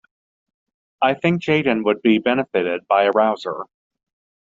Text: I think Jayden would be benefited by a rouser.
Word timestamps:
I 0.99 1.13
think 1.13 1.43
Jayden 1.43 1.83
would 1.83 2.01
be 2.01 2.17
benefited 2.17 2.87
by 2.87 3.03
a 3.03 3.11
rouser. 3.11 3.65